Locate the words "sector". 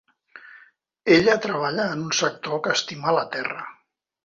2.23-2.65